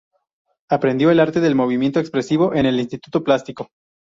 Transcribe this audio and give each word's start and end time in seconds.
Aprendió 0.67 1.11
el 1.11 1.19
arte 1.19 1.41
del 1.41 1.53
movimiento 1.53 1.99
expresivo 1.99 2.55
en 2.55 2.65
el 2.65 2.79
Instituto 2.79 3.23
plástico. 3.23 3.69